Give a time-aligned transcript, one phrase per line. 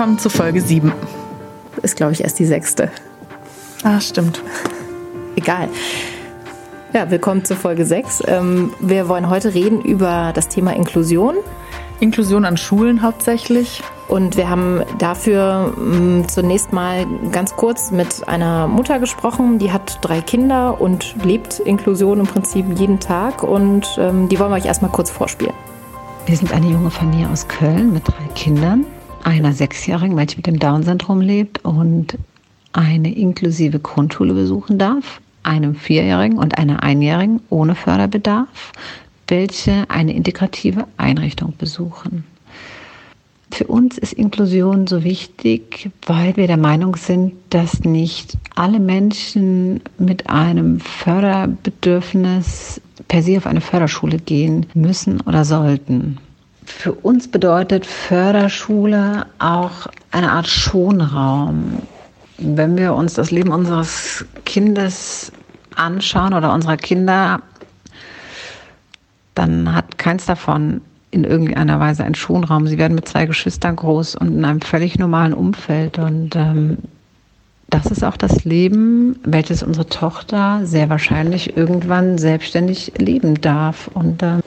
[0.00, 0.94] Willkommen zu Folge 7.
[1.82, 2.90] Ist, glaube ich, erst die sechste.
[3.82, 4.42] Ah, stimmt.
[5.36, 5.68] Egal.
[6.94, 8.22] Ja, willkommen zu Folge 6.
[8.26, 11.34] Ähm, wir wollen heute reden über das Thema Inklusion.
[12.00, 13.82] Inklusion an Schulen hauptsächlich.
[14.08, 19.98] Und wir haben dafür mh, zunächst mal ganz kurz mit einer Mutter gesprochen, die hat
[20.00, 23.42] drei Kinder und lebt Inklusion im Prinzip jeden Tag.
[23.42, 25.52] Und ähm, die wollen wir euch erstmal kurz vorspielen.
[26.24, 28.86] Wir sind eine junge Familie aus Köln mit drei Kindern
[29.24, 32.18] einer Sechsjährigen, welche mit dem Down-Syndrom lebt und
[32.72, 38.72] eine inklusive Grundschule besuchen darf, einem Vierjährigen und einer Einjährigen ohne Förderbedarf,
[39.28, 42.24] welche eine integrative Einrichtung besuchen.
[43.52, 49.80] Für uns ist Inklusion so wichtig, weil wir der Meinung sind, dass nicht alle Menschen
[49.98, 56.18] mit einem Förderbedürfnis per se auf eine Förderschule gehen müssen oder sollten.
[56.78, 61.82] Für uns bedeutet Förderschule auch eine Art Schonraum.
[62.38, 65.30] Wenn wir uns das Leben unseres Kindes
[65.76, 67.42] anschauen oder unserer Kinder,
[69.34, 72.66] dann hat keins davon in irgendeiner Weise einen Schonraum.
[72.66, 75.98] Sie werden mit zwei Geschwistern groß und in einem völlig normalen Umfeld.
[75.98, 76.78] Und ähm,
[77.68, 83.90] das ist auch das Leben, welches unsere Tochter sehr wahrscheinlich irgendwann selbstständig leben darf.
[83.92, 84.40] Und ähm,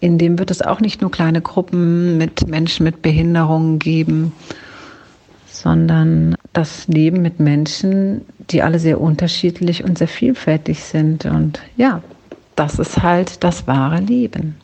[0.00, 4.32] in dem wird es auch nicht nur kleine Gruppen mit Menschen mit Behinderungen geben,
[5.46, 11.26] sondern das Leben mit Menschen, die alle sehr unterschiedlich und sehr vielfältig sind.
[11.26, 12.02] Und ja,
[12.56, 14.56] das ist halt das wahre Leben.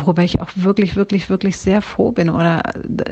[0.00, 2.62] Worüber ich auch wirklich, wirklich, wirklich sehr froh bin oder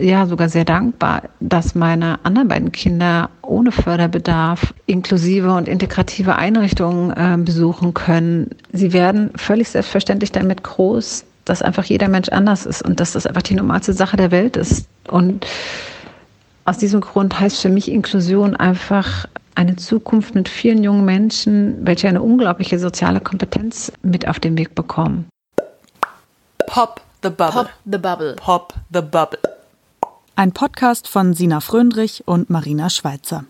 [0.00, 7.10] ja sogar sehr dankbar, dass meine anderen beiden Kinder ohne Förderbedarf inklusive und integrative Einrichtungen
[7.10, 8.50] äh, besuchen können.
[8.72, 13.26] Sie werden völlig selbstverständlich damit groß, dass einfach jeder Mensch anders ist und dass das
[13.26, 14.88] einfach die normalste Sache der Welt ist.
[15.08, 15.46] Und
[16.64, 22.08] aus diesem Grund heißt für mich Inklusion einfach eine Zukunft mit vielen jungen Menschen, welche
[22.08, 25.26] eine unglaubliche soziale Kompetenz mit auf den Weg bekommen.
[26.66, 27.64] Pop the Bubble.
[27.64, 28.34] Pop the Bubble.
[28.36, 29.38] Pop the Bubble.
[30.34, 33.44] Ein Podcast von Sina Fröndrich und Marina Schweizer.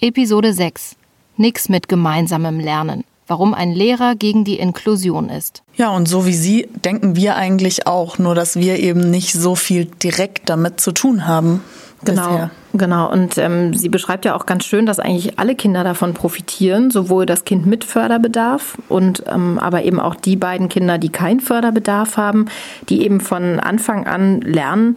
[0.00, 0.96] Episode 6.
[1.36, 3.04] Nix mit gemeinsamem Lernen.
[3.30, 5.62] Warum ein Lehrer gegen die Inklusion ist.
[5.76, 9.54] Ja, und so wie Sie denken wir eigentlich auch, nur dass wir eben nicht so
[9.54, 11.62] viel direkt damit zu tun haben.
[12.04, 12.50] Genau, bisher.
[12.72, 13.08] genau.
[13.08, 17.24] Und ähm, sie beschreibt ja auch ganz schön, dass eigentlich alle Kinder davon profitieren, sowohl
[17.24, 22.16] das Kind mit Förderbedarf und ähm, aber eben auch die beiden Kinder, die keinen Förderbedarf
[22.16, 22.46] haben,
[22.88, 24.94] die eben von Anfang an lernen,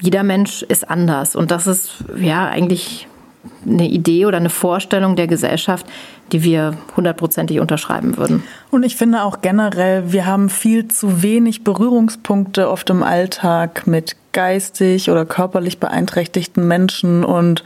[0.00, 1.34] jeder Mensch ist anders.
[1.34, 3.08] Und das ist ja eigentlich
[3.66, 5.86] eine Idee oder eine Vorstellung der Gesellschaft,
[6.32, 8.42] die wir hundertprozentig unterschreiben würden.
[8.70, 14.16] Und ich finde auch generell, wir haben viel zu wenig Berührungspunkte oft im Alltag mit
[14.32, 17.62] geistig oder körperlich beeinträchtigten Menschen und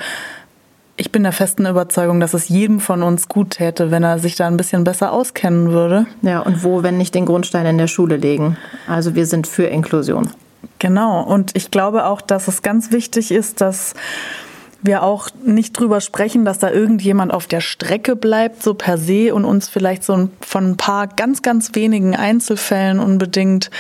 [0.99, 4.35] ich bin der festen Überzeugung, dass es jedem von uns gut täte, wenn er sich
[4.35, 6.07] da ein bisschen besser auskennen würde.
[6.23, 8.57] Ja, und wo, wenn nicht den Grundstein in der Schule legen?
[8.89, 10.31] Also wir sind für Inklusion.
[10.79, 11.23] Genau.
[11.23, 13.95] Und ich glaube auch, dass es ganz wichtig ist, dass
[14.83, 19.35] wir auch nicht drüber sprechen, dass da irgendjemand auf der Strecke bleibt, so per se
[19.35, 23.71] und uns vielleicht so von ein paar ganz, ganz wenigen Einzelfällen unbedingt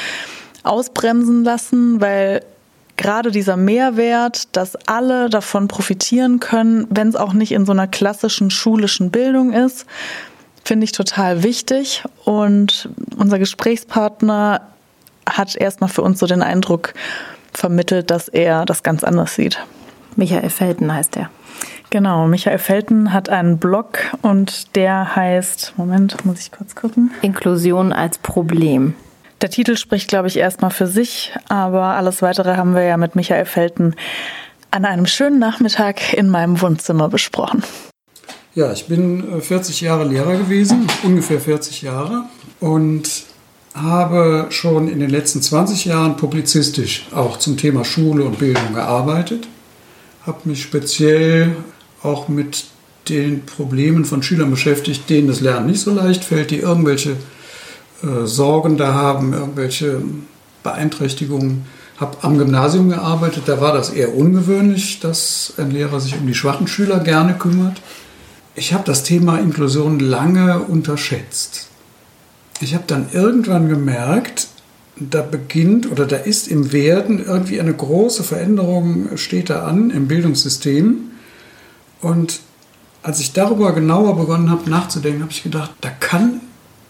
[0.63, 2.43] ausbremsen lassen, weil
[2.97, 7.87] gerade dieser Mehrwert, dass alle davon profitieren können, wenn es auch nicht in so einer
[7.87, 9.87] klassischen schulischen Bildung ist,
[10.65, 12.03] finde ich total wichtig.
[12.25, 14.63] Und unser Gesprächspartner
[15.29, 16.95] hat erstmal für uns so den Eindruck
[17.53, 19.59] vermittelt, dass er das ganz anders sieht.
[20.17, 21.31] Michael Felten heißt er.
[21.91, 27.13] Genau, Michael Felten hat einen Blog und der heißt, Moment, muss ich kurz gucken.
[27.23, 28.95] Inklusion als Problem.
[29.41, 33.15] Der Titel spricht, glaube ich, erstmal für sich, aber alles weitere haben wir ja mit
[33.15, 33.95] Michael Felten
[34.71, 37.63] an einem schönen Nachmittag in meinem Wohnzimmer besprochen.
[38.55, 42.25] Ja, ich bin 40 Jahre Lehrer gewesen, ungefähr 40 Jahre,
[42.59, 43.25] und
[43.75, 49.47] habe schon in den letzten 20 Jahren publizistisch auch zum Thema Schule und Bildung gearbeitet
[50.27, 51.57] habe mich speziell
[52.03, 52.67] auch mit
[53.09, 57.17] den Problemen von Schülern beschäftigt, denen das Lernen nicht so leicht fällt, die irgendwelche
[58.03, 60.03] äh, Sorgen da haben, irgendwelche
[60.63, 61.67] Beeinträchtigungen.
[61.99, 66.35] Habe am Gymnasium gearbeitet, da war das eher ungewöhnlich, dass ein Lehrer sich um die
[66.35, 67.81] schwachen Schüler gerne kümmert.
[68.55, 71.69] Ich habe das Thema Inklusion lange unterschätzt.
[72.61, 74.49] Ich habe dann irgendwann gemerkt,
[74.99, 80.09] da beginnt oder da ist im Werden irgendwie eine große Veränderung steht da an im
[80.09, 81.11] Bildungssystem.
[82.01, 82.41] Und
[83.03, 86.41] als ich darüber genauer begonnen habe nachzudenken, habe ich gedacht, da kann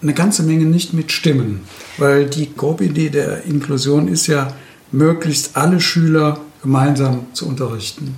[0.02, 1.62] eine ganze Menge nicht mit stimmen.
[1.98, 4.52] Weil die Grundidee der Inklusion ist ja,
[4.92, 8.14] möglichst alle Schüler gemeinsam zu unterrichten.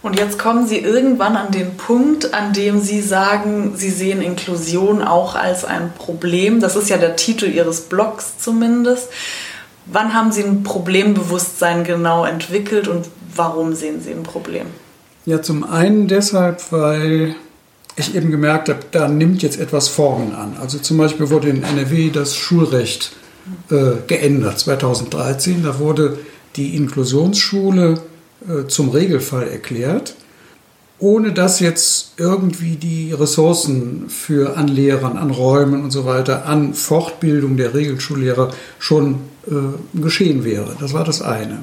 [0.00, 5.02] Und jetzt kommen Sie irgendwann an den Punkt, an dem Sie sagen, Sie sehen Inklusion
[5.02, 6.60] auch als ein Problem.
[6.60, 9.08] Das ist ja der Titel Ihres Blogs zumindest.
[9.86, 14.66] Wann haben Sie ein Problembewusstsein genau entwickelt und warum sehen Sie ein Problem?
[15.26, 17.34] Ja, zum einen deshalb, weil
[17.96, 20.56] ich eben gemerkt habe, da nimmt jetzt etwas Formen an.
[20.60, 23.12] Also zum Beispiel wurde in NRW das Schulrecht
[23.70, 25.64] äh, geändert 2013.
[25.64, 26.18] Da wurde
[26.56, 28.00] die Inklusionsschule
[28.68, 30.14] zum Regelfall erklärt,
[30.98, 36.74] ohne dass jetzt irgendwie die Ressourcen für an Lehrern, an Räumen und so weiter, an
[36.74, 40.76] Fortbildung der Regelschullehrer schon äh, geschehen wäre.
[40.80, 41.60] Das war das eine.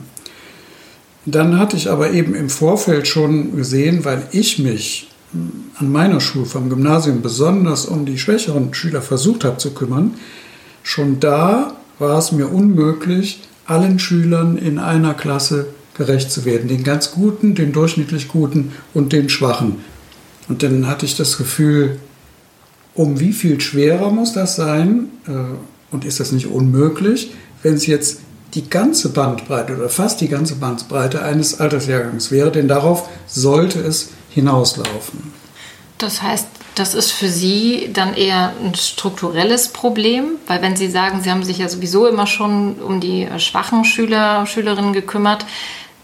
[1.25, 6.21] Dann hatte ich aber eben im Vorfeld schon gesehen, weil ich mich hm, an meiner
[6.21, 10.13] Schule vom Gymnasium besonders um die schwächeren Schüler versucht habe zu kümmern,
[10.83, 16.67] schon da war es mir unmöglich, allen Schülern in einer Klasse gerecht zu werden.
[16.67, 19.83] Den ganz Guten, den durchschnittlich Guten und den Schwachen.
[20.47, 21.99] Und dann hatte ich das Gefühl,
[22.93, 25.09] um wie viel schwerer muss das sein?
[25.27, 25.31] Äh,
[25.91, 27.31] und ist das nicht unmöglich,
[27.63, 28.19] wenn es jetzt
[28.53, 32.51] die ganze Bandbreite oder fast die ganze Bandbreite eines Altersjahrgangs wäre?
[32.51, 35.33] Denn darauf sollte es hinauslaufen.
[35.97, 41.21] Das heißt, das ist für Sie dann eher ein strukturelles Problem, weil wenn Sie sagen,
[41.23, 45.45] Sie haben sich ja sowieso immer schon um die schwachen Schüler, Schülerinnen gekümmert,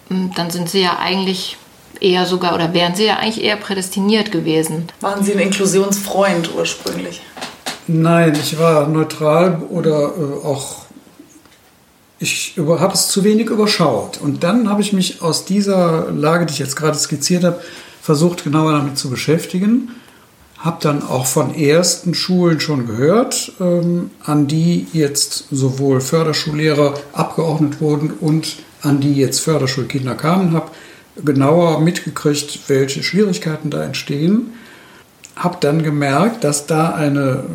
[0.09, 1.57] dann sind Sie ja eigentlich
[1.99, 4.87] eher sogar oder wären Sie ja eigentlich eher prädestiniert gewesen.
[5.01, 7.21] Waren Sie ein Inklusionsfreund ursprünglich?
[7.87, 10.81] Nein, ich war neutral oder äh, auch
[12.19, 14.19] ich habe es zu wenig überschaut.
[14.21, 17.59] Und dann habe ich mich aus dieser Lage, die ich jetzt gerade skizziert habe,
[17.99, 19.89] versucht genauer damit zu beschäftigen
[20.63, 27.81] habe dann auch von ersten Schulen schon gehört, ähm, an die jetzt sowohl Förderschullehrer abgeordnet
[27.81, 30.71] wurden und an die jetzt Förderschulkinder kamen, habe
[31.23, 34.51] genauer mitgekriegt, welche Schwierigkeiten da entstehen.
[35.35, 37.45] Habe dann gemerkt, dass da eine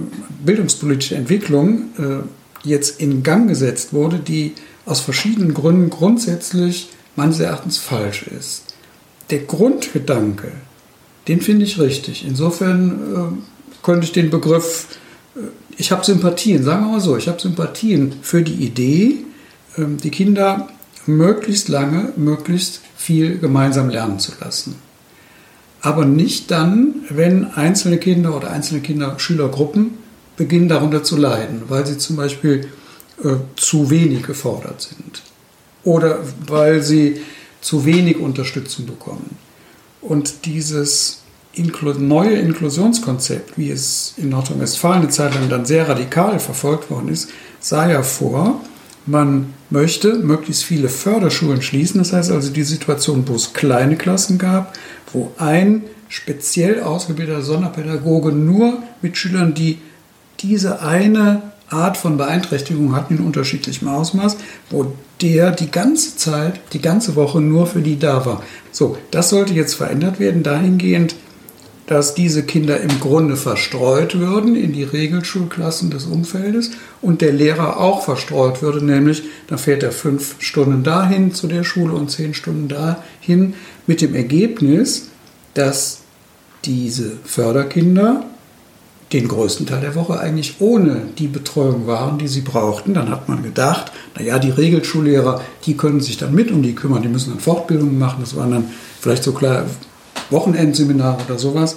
[0.45, 7.79] bildungspolitische Entwicklung äh, jetzt in Gang gesetzt wurde, die aus verschiedenen Gründen grundsätzlich meines Erachtens
[7.79, 8.75] falsch ist.
[9.31, 10.53] Der Grundgedanke,
[11.29, 12.25] den finde ich richtig.
[12.27, 14.87] Insofern äh, könnte ich den Begriff,
[15.35, 15.41] äh,
[15.77, 19.25] ich habe Sympathien, sagen wir mal so, ich habe Sympathien für die Idee,
[19.77, 20.69] äh, die Kinder
[21.09, 24.77] möglichst lange, möglichst viel gemeinsam lernen zu lassen.
[25.81, 29.99] Aber nicht dann, wenn einzelne Kinder oder einzelne Kinder, Schülergruppen
[30.37, 32.69] beginnen darunter zu leiden, weil sie zum Beispiel
[33.23, 35.23] äh, zu wenig gefordert sind
[35.85, 37.21] oder weil sie
[37.61, 39.37] zu wenig Unterstützung bekommen.
[40.03, 41.23] Und dieses
[41.53, 47.09] Inklu neue Inklusionskonzept, wie es in Nordrhein-Westfalen eine Zeit lang dann sehr radikal verfolgt worden
[47.09, 47.31] ist,
[47.61, 48.61] sah ja vor,
[49.07, 51.99] man möchte möglichst viele Förderschulen schließen.
[51.99, 54.77] Das heißt also die Situation, wo es kleine Klassen gab,
[55.13, 59.79] wo ein speziell ausgebildeter Sonderpädagoge nur mit Schülern, die
[60.41, 64.37] diese eine Art von Beeinträchtigung hatten in unterschiedlichem Ausmaß,
[64.71, 68.43] wo der die ganze Zeit, die ganze Woche nur für die da war.
[68.71, 71.17] So, das sollte jetzt verändert werden, dahingehend,
[71.87, 77.79] dass diese Kinder im Grunde verstreut würden in die Regelschulklassen des Umfeldes und der Lehrer
[77.79, 82.35] auch verstreut würde, nämlich dann fährt er fünf Stunden dahin zu der Schule und zehn
[82.35, 83.55] Stunden dahin,
[83.87, 85.09] mit dem Ergebnis,
[85.55, 86.01] dass
[86.65, 88.25] diese Förderkinder
[89.13, 92.95] den größten Teil der Woche eigentlich ohne die Betreuung waren, die sie brauchten.
[92.95, 97.03] Dann hat man gedacht, naja, die Regelschullehrer, die können sich dann mit um die kümmern,
[97.03, 98.19] die müssen dann Fortbildungen machen.
[98.21, 99.65] Das waren dann vielleicht so klar
[100.31, 101.77] Wochenendseminare oder sowas.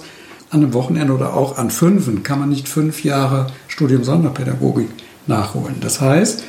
[0.50, 4.88] An einem Wochenende oder auch an Fünfen kann man nicht fünf Jahre Studium Sonderpädagogik
[5.26, 5.76] nachholen.
[5.80, 6.42] Das heißt,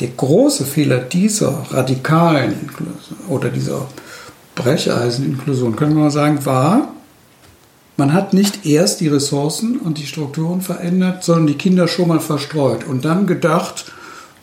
[0.00, 3.86] der große Fehler dieser radikalen Inklusion oder dieser
[4.54, 6.92] Brecheisen-Inklusion, können wir mal sagen, war,
[7.96, 12.20] man hat nicht erst die Ressourcen und die Strukturen verändert, sondern die Kinder schon mal
[12.20, 13.92] verstreut und dann gedacht,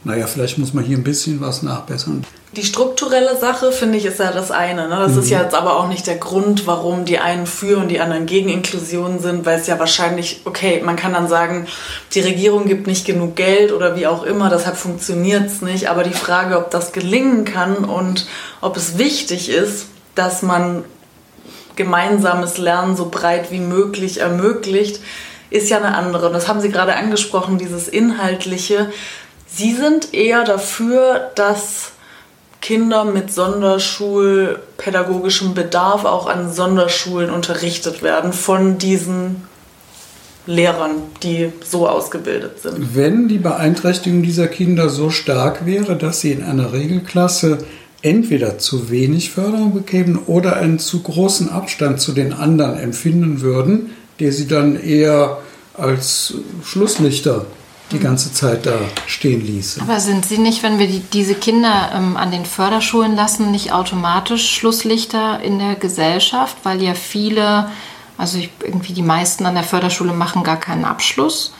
[0.03, 2.23] naja, vielleicht muss man hier ein bisschen was nachbessern.
[2.53, 4.87] Die strukturelle Sache, finde ich, ist ja das eine.
[4.87, 4.95] Ne?
[4.95, 5.19] Das mhm.
[5.19, 8.25] ist ja jetzt aber auch nicht der Grund, warum die einen für und die anderen
[8.25, 11.67] gegen Inklusion sind, weil es ja wahrscheinlich, okay, man kann dann sagen,
[12.13, 15.89] die Regierung gibt nicht genug Geld oder wie auch immer, deshalb funktioniert es nicht.
[15.89, 18.27] Aber die Frage, ob das gelingen kann und
[18.61, 20.85] ob es wichtig ist, dass man
[21.75, 25.01] gemeinsames Lernen so breit wie möglich ermöglicht,
[25.49, 26.27] ist ja eine andere.
[26.27, 28.91] Und das haben Sie gerade angesprochen, dieses Inhaltliche.
[29.47, 31.91] Sie sind eher dafür, dass
[32.67, 39.43] Kinder mit Sonderschulpädagogischem Bedarf auch an Sonderschulen unterrichtet werden von diesen
[40.45, 42.93] Lehrern, die so ausgebildet sind.
[42.93, 47.59] Wenn die Beeinträchtigung dieser Kinder so stark wäre, dass sie in einer Regelklasse
[48.01, 53.91] entweder zu wenig Förderung bekämen oder einen zu großen Abstand zu den anderen empfinden würden,
[54.19, 55.37] der sie dann eher
[55.73, 56.33] als
[56.65, 57.45] Schlusslichter
[57.91, 59.81] die ganze Zeit da stehen ließe.
[59.81, 63.71] Aber sind Sie nicht, wenn wir die, diese Kinder ähm, an den Förderschulen lassen, nicht
[63.71, 67.69] automatisch Schlusslichter in der Gesellschaft, weil ja viele,
[68.17, 71.53] also ich, irgendwie die meisten an der Förderschule machen gar keinen Abschluss?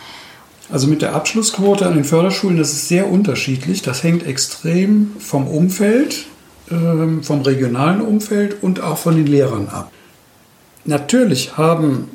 [0.70, 3.82] Also mit der Abschlussquote an den Förderschulen, das ist sehr unterschiedlich.
[3.82, 6.26] Das hängt extrem vom Umfeld,
[6.70, 9.92] ähm, vom regionalen Umfeld und auch von den Lehrern ab.
[10.84, 12.10] Natürlich haben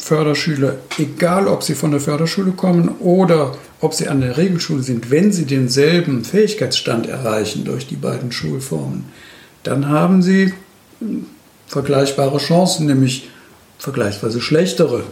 [0.00, 5.10] Förderschüler, egal ob sie von der Förderschule kommen oder ob sie an der Regelschule sind,
[5.10, 9.04] wenn sie denselben Fähigkeitsstand erreichen durch die beiden Schulformen,
[9.62, 10.54] dann haben sie
[11.00, 11.26] hm,
[11.66, 13.28] vergleichbare Chancen, nämlich
[13.78, 15.04] vergleichsweise schlechtere.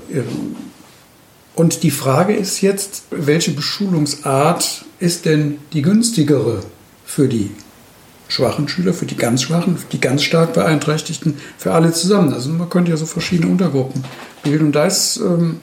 [1.55, 6.61] Und die Frage ist jetzt, welche Beschulungsart ist denn die günstigere
[7.05, 7.51] für die
[8.29, 12.33] schwachen Schüler, für die ganz schwachen, für die ganz stark beeinträchtigten, für alle zusammen.
[12.33, 14.05] Also man könnte ja so verschiedene Untergruppen
[14.43, 14.67] bilden.
[14.67, 15.61] Und da ist ähm,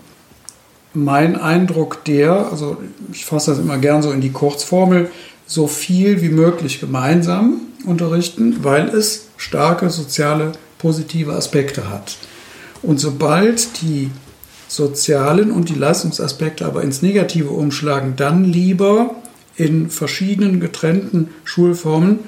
[0.94, 2.78] mein Eindruck der, also
[3.14, 5.10] ich fasse das immer gern so in die Kurzformel,
[5.46, 12.18] so viel wie möglich gemeinsam unterrichten, weil es starke soziale positive Aspekte hat.
[12.82, 14.10] Und sobald die
[14.68, 19.12] sozialen und die Leistungsaspekte aber ins Negative umschlagen, dann lieber
[19.56, 22.20] in verschiedenen getrennten Schulformen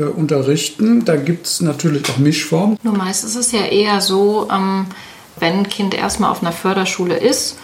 [0.00, 1.04] äh, unterrichten.
[1.04, 2.78] Da gibt es natürlich auch Mischformen.
[2.82, 4.86] Nur meist ist es ja eher so, ähm,
[5.38, 7.56] wenn ein Kind erstmal auf einer Förderschule ist,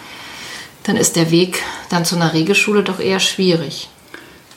[0.84, 3.88] dann ist der Weg dann zu einer Regelschule doch eher schwierig.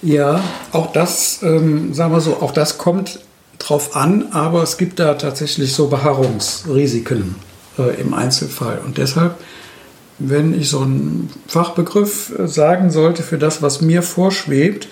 [0.01, 3.19] Ja, auch das, ähm, sagen wir so, auch das kommt
[3.57, 7.35] drauf an, aber es gibt da tatsächlich so Beharrungsrisiken
[7.77, 8.79] äh, im Einzelfall.
[8.85, 9.35] Und deshalb,
[10.17, 14.87] wenn ich so einen Fachbegriff äh, sagen sollte für das, was mir vorschwebt,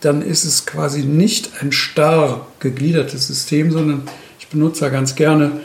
[0.00, 4.02] dann ist es quasi nicht ein starr gegliedertes System, sondern
[4.38, 5.60] ich benutze da ganz gerne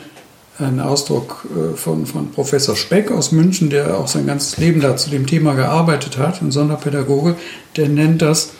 [0.58, 4.96] einen Ausdruck äh, von, von Professor Speck aus München, der auch sein ganzes Leben da
[4.96, 7.36] zu dem Thema gearbeitet hat, ein Sonderpädagoge,
[7.76, 8.50] der nennt das,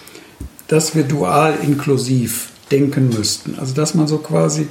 [0.69, 3.57] dass wir dual inklusiv denken müssten.
[3.59, 4.69] Also dass man so quasi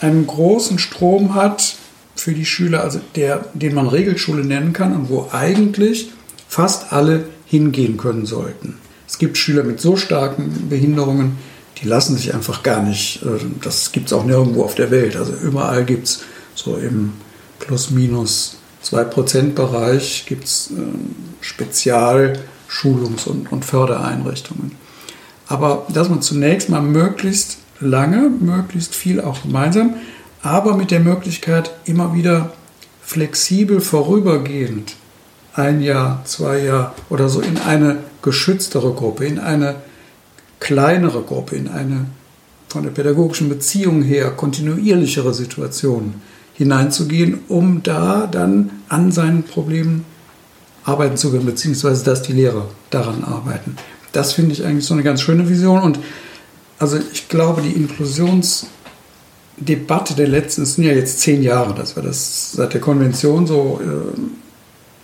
[0.00, 1.76] einen großen Strom hat
[2.16, 6.10] für die Schüler, also der, den man Regelschule nennen kann und wo eigentlich
[6.48, 8.78] fast alle hingehen können sollten.
[9.08, 11.38] Es gibt Schüler mit so starken Behinderungen,
[11.80, 15.16] die lassen sich einfach gar nicht, äh, das gibt es auch nirgendwo auf der Welt.
[15.16, 16.22] Also überall gibt es
[16.54, 17.14] so im
[17.58, 24.72] plus minus 2% Bereich gibt es äh, Spezialschulungs- und, und Fördereinrichtungen.
[25.48, 29.94] Aber dass man zunächst mal möglichst lange, möglichst viel auch gemeinsam,
[30.42, 32.52] aber mit der Möglichkeit immer wieder
[33.02, 34.94] flexibel vorübergehend
[35.54, 39.76] ein Jahr, zwei Jahre oder so in eine geschütztere Gruppe, in eine
[40.60, 42.06] kleinere Gruppe, in eine
[42.68, 46.20] von der pädagogischen Beziehung her kontinuierlichere Situation
[46.54, 50.04] hineinzugehen, um da dann an seinen Problemen
[50.84, 53.76] arbeiten zu können, beziehungsweise dass die Lehrer daran arbeiten.
[54.12, 55.98] Das finde ich eigentlich so eine ganz schöne Vision und
[56.78, 62.02] also ich glaube, die Inklusionsdebatte der letzten, es sind ja jetzt zehn Jahre, dass wir
[62.02, 64.18] das seit der Konvention so äh,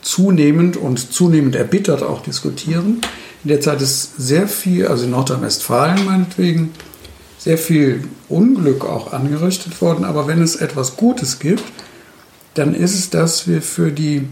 [0.04, 3.00] zunehmend und zunehmend erbittert auch diskutieren.
[3.42, 6.70] In der Zeit ist sehr viel, also in Nordrhein-Westfalen meinetwegen,
[7.38, 10.04] sehr viel Unglück auch angerichtet worden.
[10.04, 11.64] Aber wenn es etwas Gutes gibt,
[12.54, 14.26] dann ist es, dass wir für die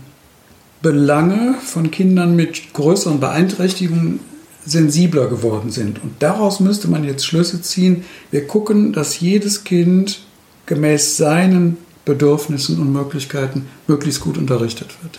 [0.80, 4.20] Belange von Kindern mit größeren Beeinträchtigungen
[4.64, 6.02] sensibler geworden sind.
[6.02, 8.04] Und daraus müsste man jetzt Schlüsse ziehen.
[8.30, 10.20] Wir gucken, dass jedes Kind
[10.66, 15.18] gemäß seinen Bedürfnissen und Möglichkeiten möglichst gut unterrichtet wird.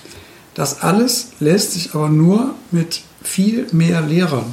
[0.53, 4.45] Das alles lässt sich aber nur mit viel mehr Lehrern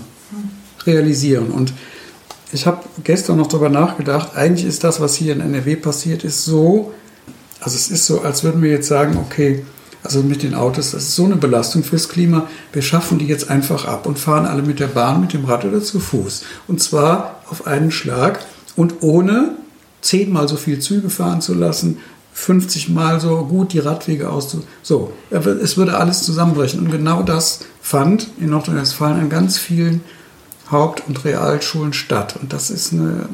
[0.87, 1.51] realisieren.
[1.51, 1.73] Und
[2.53, 6.45] ich habe gestern noch darüber nachgedacht, eigentlich ist das, was hier in NRW passiert, ist
[6.45, 6.93] so,
[7.61, 9.65] also es ist so, als würden wir jetzt sagen, okay,
[10.03, 13.51] also mit den Autos, das ist so eine Belastung fürs Klima, wir schaffen die jetzt
[13.51, 16.43] einfach ab und fahren alle mit der Bahn, mit dem Rad oder zu Fuß.
[16.69, 18.41] Und zwar auf einen Schlag
[18.77, 19.57] und ohne
[20.01, 21.99] zehnmal so viel Züge fahren zu lassen,
[22.33, 24.65] 50 Mal so gut die Radwege auszu...
[24.83, 26.81] So, es würde alles zusammenbrechen.
[26.81, 30.03] Und genau das fand in Nordrhein-Westfalen an ganz vielen
[30.71, 32.37] Haupt- und Realschulen statt.
[32.41, 33.29] Und das ist eine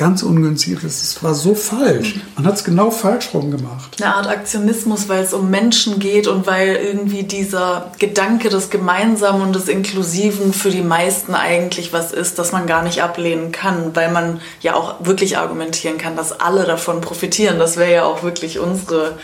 [0.00, 0.82] ganz ungünstig.
[0.82, 2.20] Es war so falsch.
[2.34, 3.96] Man hat es genau falsch rum gemacht.
[4.00, 9.42] Eine Art Aktionismus, weil es um Menschen geht und weil irgendwie dieser Gedanke des Gemeinsamen
[9.42, 13.94] und des Inklusiven für die meisten eigentlich was ist, das man gar nicht ablehnen kann,
[13.94, 17.58] weil man ja auch wirklich argumentieren kann, dass alle davon profitieren.
[17.58, 19.18] Das wäre ja auch wirklich unsere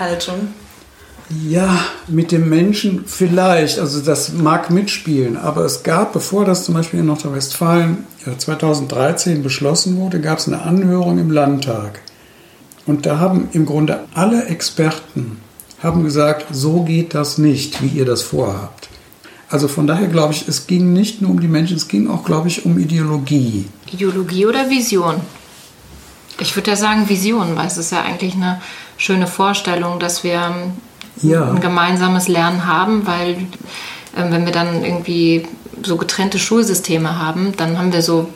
[0.00, 0.48] Haltung.
[1.30, 6.74] Ja, mit dem Menschen vielleicht, also das mag mitspielen, aber es gab, bevor das zum
[6.74, 12.00] Beispiel in Nordrhein-Westfalen 2013 beschlossen wurde, gab es eine Anhörung im Landtag.
[12.86, 15.38] Und da haben im Grunde alle Experten
[15.82, 18.88] haben gesagt, so geht das nicht, wie ihr das vorhabt.
[19.48, 22.24] Also von daher glaube ich, es ging nicht nur um die Menschen, es ging auch,
[22.24, 23.66] glaube ich, um Ideologie.
[23.92, 25.16] Ideologie oder Vision?
[26.40, 28.60] Ich würde ja sagen Vision, weil es ist ja eigentlich eine
[28.96, 30.52] schöne Vorstellung, dass wir
[31.22, 31.50] ja.
[31.50, 33.36] ein gemeinsames Lernen haben, weil
[34.16, 35.46] äh, wenn wir dann irgendwie
[35.82, 38.28] so getrennte Schulsysteme haben, dann haben wir so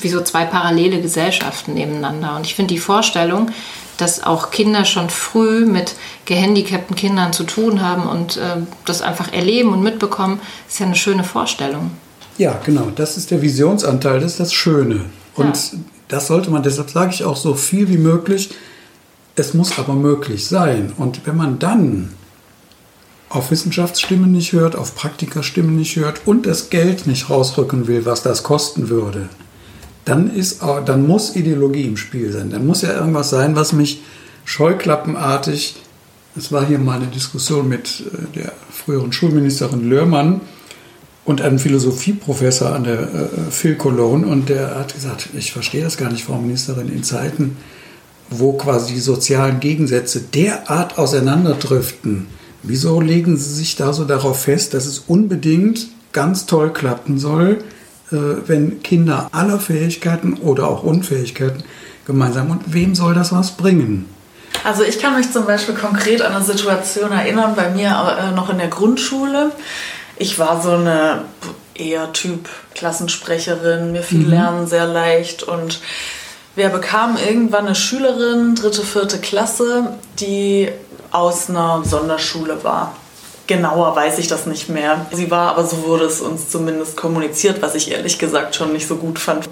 [0.00, 2.36] wie so zwei parallele Gesellschaften nebeneinander.
[2.36, 3.50] Und ich finde die Vorstellung,
[3.96, 9.32] dass auch Kinder schon früh mit gehandicapten Kindern zu tun haben und äh, das einfach
[9.32, 11.90] erleben und mitbekommen, ist ja eine schöne Vorstellung.
[12.38, 12.88] Ja, genau.
[12.94, 15.04] Das ist der Visionsanteil, das ist das Schöne.
[15.34, 15.78] Und ja.
[16.08, 18.50] das sollte man, deshalb sage ich auch so viel wie möglich,
[19.34, 20.92] es muss aber möglich sein.
[20.96, 22.14] Und wenn man dann
[23.32, 28.22] auf Wissenschaftsstimmen nicht hört, auf Praktikerstimmen nicht hört und das Geld nicht rausrücken will, was
[28.22, 29.28] das kosten würde,
[30.04, 32.50] dann, ist, dann muss Ideologie im Spiel sein.
[32.50, 34.02] Dann muss ja irgendwas sein, was mich
[34.44, 35.76] scheuklappenartig,
[36.36, 40.40] es war hier mal eine Diskussion mit äh, der früheren Schulministerin Löhrmann
[41.24, 45.96] und einem Philosophieprofessor an der äh, Phil Cologne und der hat gesagt, ich verstehe das
[45.96, 47.56] gar nicht, Frau Ministerin, in Zeiten,
[48.30, 52.26] wo quasi die sozialen Gegensätze derart auseinanderdriften,
[52.62, 57.64] Wieso legen Sie sich da so darauf fest, dass es unbedingt ganz toll klappen soll,
[58.10, 58.16] äh,
[58.46, 61.64] wenn Kinder aller Fähigkeiten oder auch Unfähigkeiten
[62.06, 64.08] gemeinsam und wem soll das was bringen?
[64.64, 68.50] Also ich kann mich zum Beispiel konkret an eine Situation erinnern, bei mir äh, noch
[68.50, 69.50] in der Grundschule.
[70.16, 71.24] Ich war so eine
[71.74, 74.30] eher Typ Klassensprecherin, mir fiel mhm.
[74.30, 75.80] Lernen sehr leicht und
[76.54, 80.70] wir bekamen irgendwann eine Schülerin, dritte, vierte Klasse, die
[81.10, 82.96] aus einer Sonderschule war.
[83.46, 85.06] Genauer weiß ich das nicht mehr.
[85.12, 88.86] Sie war, aber so wurde es uns zumindest kommuniziert, was ich ehrlich gesagt schon nicht
[88.86, 89.48] so gut fand.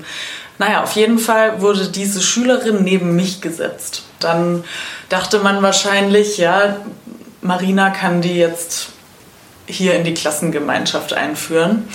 [0.58, 4.02] Naja, auf jeden Fall wurde diese Schülerin neben mich gesetzt.
[4.18, 4.64] Dann
[5.08, 6.76] dachte man wahrscheinlich, ja,
[7.40, 8.88] Marina kann die jetzt
[9.66, 11.88] hier in die Klassengemeinschaft einführen.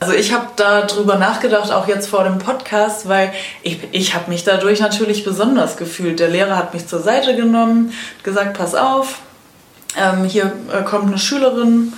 [0.00, 4.44] Also ich habe darüber nachgedacht, auch jetzt vor dem Podcast, weil ich, ich habe mich
[4.44, 6.20] dadurch natürlich besonders gefühlt.
[6.20, 9.20] Der Lehrer hat mich zur Seite genommen, gesagt, pass auf,
[9.96, 11.92] ähm, hier äh, kommt eine Schülerin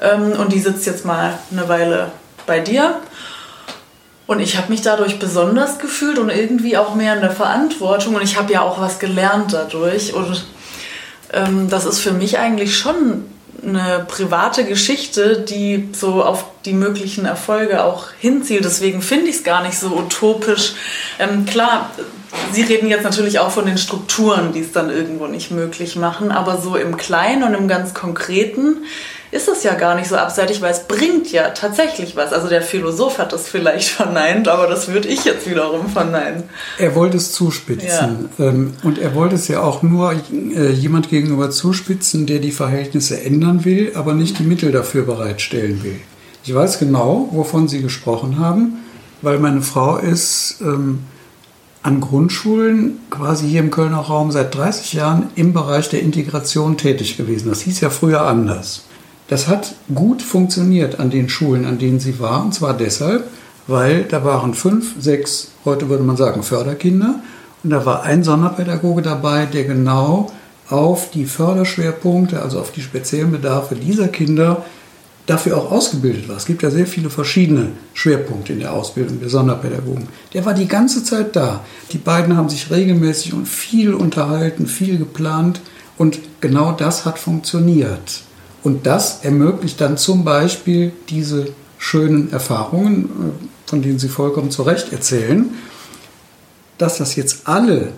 [0.00, 2.10] ähm, und die sitzt jetzt mal eine Weile
[2.46, 2.96] bei dir.
[4.26, 8.16] Und ich habe mich dadurch besonders gefühlt und irgendwie auch mehr in der Verantwortung.
[8.16, 10.14] Und ich habe ja auch was gelernt dadurch.
[10.14, 10.44] Und
[11.32, 13.24] ähm, das ist für mich eigentlich schon
[13.68, 18.64] eine private Geschichte, die so auf die möglichen Erfolge auch hinzielt.
[18.64, 20.74] Deswegen finde ich es gar nicht so utopisch.
[21.18, 21.90] Ähm, klar,
[22.52, 26.30] Sie reden jetzt natürlich auch von den Strukturen, die es dann irgendwo nicht möglich machen,
[26.30, 28.84] aber so im Kleinen und im ganz Konkreten
[29.30, 32.32] ist es ja gar nicht so abseitig, weil es bringt ja tatsächlich was.
[32.32, 36.44] Also der Philosoph hat das vielleicht verneint, aber das würde ich jetzt wiederum verneinen.
[36.78, 38.28] Er wollte es zuspitzen.
[38.38, 38.44] Ja.
[38.44, 43.20] Ähm, und er wollte es ja auch nur äh, jemand gegenüber zuspitzen, der die Verhältnisse
[43.22, 46.00] ändern will, aber nicht die Mittel dafür bereitstellen will.
[46.44, 48.84] Ich weiß genau, wovon Sie gesprochen haben,
[49.22, 51.00] weil meine Frau ist ähm,
[51.82, 57.16] an Grundschulen quasi hier im Kölner Raum seit 30 Jahren im Bereich der Integration tätig
[57.16, 57.48] gewesen.
[57.48, 58.84] Das hieß ja früher anders.
[59.28, 62.44] Das hat gut funktioniert an den Schulen, an denen sie war.
[62.44, 63.24] Und zwar deshalb,
[63.66, 67.16] weil da waren fünf, sechs, heute würde man sagen, Förderkinder.
[67.64, 70.30] Und da war ein Sonderpädagoge dabei, der genau
[70.68, 74.64] auf die Förderschwerpunkte, also auf die speziellen Bedarfe dieser Kinder
[75.26, 76.36] dafür auch ausgebildet war.
[76.36, 80.06] Es gibt ja sehr viele verschiedene Schwerpunkte in der Ausbildung der Sonderpädagogen.
[80.32, 81.64] Der war die ganze Zeit da.
[81.92, 85.60] Die beiden haben sich regelmäßig und viel unterhalten, viel geplant
[85.98, 88.22] und genau das hat funktioniert.
[88.66, 94.64] Und das ermöglicht dann zum Beispiel diese schönen Erfahrungen, äh, von denen Sie vollkommen zu
[94.64, 95.50] Recht erzählen,
[96.76, 97.92] dass das jetzt alle,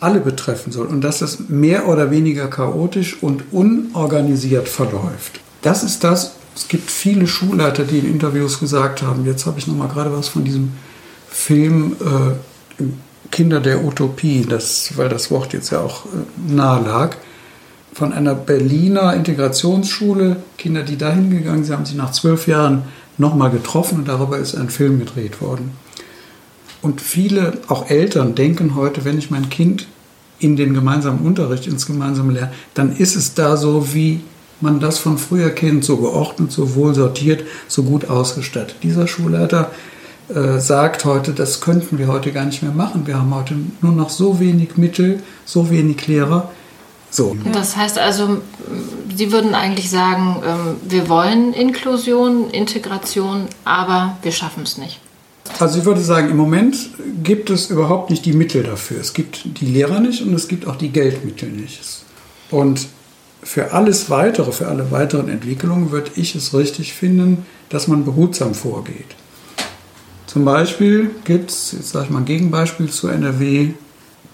[0.00, 5.40] alle betreffen soll und dass das mehr oder weniger chaotisch und unorganisiert verläuft.
[5.62, 9.66] Das ist das, es gibt viele Schulleiter, die in Interviews gesagt haben, jetzt habe ich
[9.66, 10.74] noch mal gerade was von diesem
[11.30, 12.82] Film äh,
[13.30, 17.16] Kinder der Utopie, das, weil das Wort jetzt ja auch äh, nahe lag
[17.92, 22.84] von einer Berliner Integrationsschule, Kinder, die dahin gegangen sind, haben sich nach zwölf Jahren
[23.18, 25.72] nochmal getroffen und darüber ist ein Film gedreht worden.
[26.80, 29.86] Und viele, auch Eltern, denken heute, wenn ich mein Kind
[30.38, 34.20] in den gemeinsamen Unterricht, ins gemeinsame Lernen, dann ist es da so, wie
[34.60, 38.76] man das von früher kennt, so geordnet, so wohl sortiert, so gut ausgestattet.
[38.82, 39.70] Dieser Schulleiter
[40.28, 43.06] äh, sagt heute, das könnten wir heute gar nicht mehr machen.
[43.06, 46.50] Wir haben heute nur noch so wenig Mittel, so wenig Lehrer
[47.12, 47.36] So.
[47.52, 48.38] Das heißt also,
[49.14, 55.00] Sie würden eigentlich sagen, ähm, wir wollen Inklusion, Integration, aber wir schaffen es nicht.
[55.58, 56.76] Also ich würde sagen, im Moment
[57.22, 59.00] gibt es überhaupt nicht die Mittel dafür.
[59.00, 61.80] Es gibt die Lehrer nicht und es gibt auch die Geldmittel nicht.
[62.50, 62.88] Und
[63.42, 68.54] für alles weitere, für alle weiteren Entwicklungen würde ich es richtig finden, dass man behutsam
[68.54, 69.16] vorgeht.
[70.26, 73.72] Zum Beispiel gibt es, jetzt sage ich mal ein Gegenbeispiel zu NRW,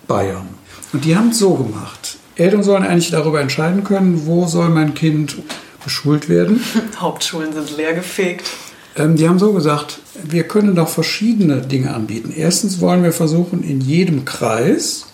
[0.07, 0.49] Bayern.
[0.93, 2.18] Und die haben es so gemacht.
[2.39, 5.37] Eltern sollen eigentlich darüber entscheiden können, wo soll mein Kind
[5.85, 6.63] beschult werden.
[7.01, 8.49] Hauptschulen sind leergefegt.
[8.97, 12.33] Ähm, die haben so gesagt, wir können doch verschiedene Dinge anbieten.
[12.35, 15.07] Erstens wollen wir versuchen, in jedem Kreis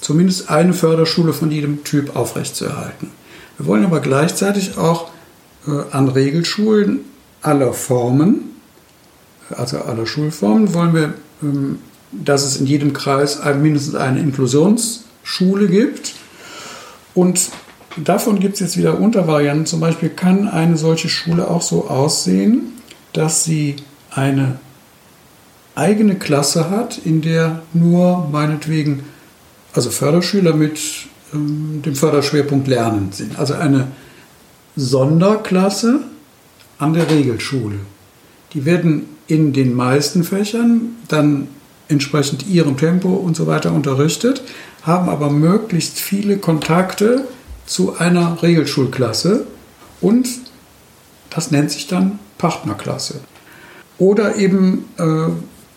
[0.00, 3.10] zumindest eine Förderschule von jedem Typ aufrechtzuerhalten.
[3.56, 5.10] Wir wollen aber gleichzeitig auch
[5.66, 7.00] äh, an Regelschulen
[7.40, 8.50] aller Formen,
[9.50, 11.78] also aller Schulformen, wollen wir, ähm,
[12.10, 16.14] dass es in jedem Kreis ein, mindestens eine Inklusionsschule gibt.
[17.14, 17.50] Und
[17.96, 19.66] davon gibt es jetzt wieder Untervarianten.
[19.66, 22.72] Zum Beispiel kann eine solche Schule auch so aussehen,
[23.12, 23.76] dass sie
[24.10, 24.58] eine
[25.74, 29.04] eigene Klasse hat, in der nur meinetwegen
[29.72, 30.78] also Förderschüler mit
[31.32, 33.38] ähm, dem Förderschwerpunkt Lernen sind.
[33.38, 33.88] Also eine
[34.76, 36.00] Sonderklasse
[36.78, 37.76] an der Regelschule.
[38.52, 41.48] Die werden in den meisten Fächern dann
[41.92, 44.42] entsprechend ihrem Tempo und so weiter unterrichtet,
[44.82, 47.26] haben aber möglichst viele Kontakte
[47.66, 49.46] zu einer Regelschulklasse
[50.00, 50.28] und
[51.30, 53.20] das nennt sich dann Partnerklasse.
[53.98, 55.28] Oder eben, äh,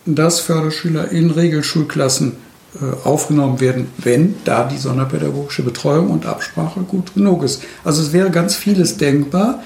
[0.05, 2.33] dass Förderschüler in Regelschulklassen
[2.75, 7.63] äh, aufgenommen werden, wenn da die sonderpädagogische Betreuung und Absprache gut genug ist.
[7.83, 9.63] Also es wäre ganz vieles denkbar.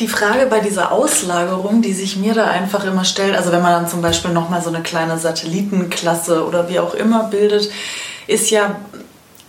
[0.00, 3.72] Die Frage bei dieser Auslagerung, die sich mir da einfach immer stellt, also wenn man
[3.72, 7.68] dann zum Beispiel nochmal so eine kleine Satellitenklasse oder wie auch immer bildet,
[8.28, 8.76] ist ja,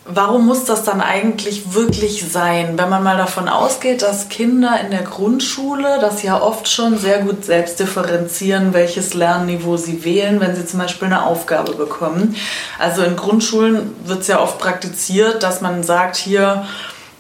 [0.06, 2.78] warum muss das dann eigentlich wirklich sein?
[2.78, 7.20] Wenn man mal davon ausgeht, dass Kinder in der Grundschule das ja oft schon sehr
[7.20, 12.36] gut selbst differenzieren, welches Lernniveau sie wählen, wenn sie zum Beispiel eine Aufgabe bekommen.
[12.80, 16.66] Also in Grundschulen wird es ja oft praktiziert, dass man sagt, hier,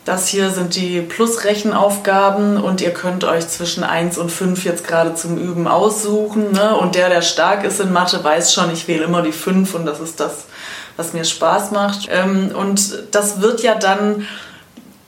[0.09, 5.13] das hier sind die Plusrechenaufgaben und ihr könnt euch zwischen 1 und 5 jetzt gerade
[5.13, 6.51] zum Üben aussuchen.
[6.51, 6.75] Ne?
[6.75, 9.85] Und der, der stark ist in Mathe, weiß schon, ich wähle immer die 5 und
[9.85, 10.45] das ist das,
[10.97, 12.07] was mir Spaß macht.
[12.11, 14.25] Ähm, und das wird ja dann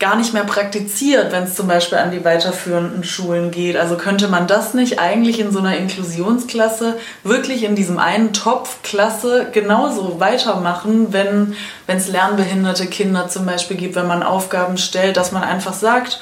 [0.02, 3.78] gar nicht mehr praktiziert, wenn es zum Beispiel an die weiterführenden Schulen geht.
[3.78, 8.82] Also könnte man das nicht eigentlich in so einer Inklusionsklasse wirklich in diesem einen Topf
[8.84, 11.56] Klasse genauso weitermachen, wenn
[11.88, 16.20] es lernbehinderte Kinder zum Beispiel gibt, wenn man Aufgaben stellt, dass man einfach sagt,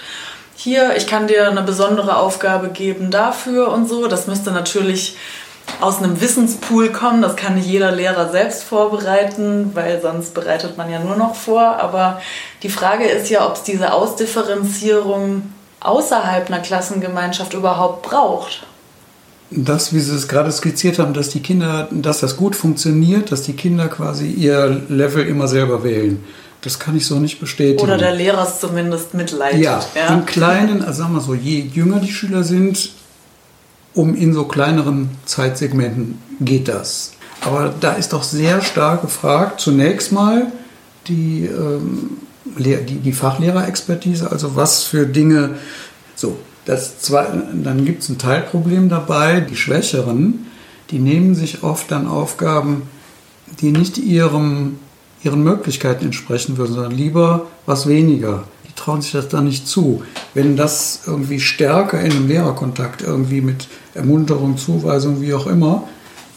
[0.56, 4.08] hier, ich kann dir eine besondere Aufgabe geben dafür und so.
[4.08, 5.16] Das müsste natürlich
[5.82, 7.22] aus einem Wissenspool kommen.
[7.22, 11.62] Das kann nicht jeder Lehrer selbst vorbereiten, weil sonst bereitet man ja nur noch vor.
[11.62, 12.22] Aber
[12.64, 15.44] die Frage ist ja, ob es diese Ausdifferenzierung
[15.80, 18.64] außerhalb einer Klassengemeinschaft überhaupt braucht.
[19.52, 23.44] Das, wie Sie es gerade skizziert haben, dass die Kinder, dass das gut funktioniert, dass
[23.44, 26.24] die Kinder quasi ihr Level immer selber wählen.
[26.62, 27.82] Das kann ich so nicht bestätigen.
[27.82, 29.62] Oder der Lehrer es zumindest mitleidet.
[29.62, 32.92] Ja, ja, im Kleinen, also sagen wir so, je jünger die Schüler sind,
[33.94, 37.14] um in so kleineren Zeitsegmenten geht das.
[37.42, 40.52] Aber da ist doch sehr stark gefragt, zunächst mal
[41.08, 42.18] die, ähm,
[42.58, 45.56] die, die Fachlehrerexpertise, also was für Dinge,
[46.16, 47.26] so, das zwei,
[47.64, 50.46] dann gibt es ein Teilproblem dabei, die Schwächeren,
[50.92, 52.84] die nehmen sich oft dann Aufgaben,
[53.62, 54.80] die nicht ihrem,
[55.24, 58.44] ihren Möglichkeiten entsprechen würden, sondern lieber was weniger
[58.80, 60.04] trauen sich das dann nicht zu.
[60.34, 65.88] Wenn das irgendwie stärker in einem Lehrerkontakt irgendwie mit Ermunterung, Zuweisung, wie auch immer,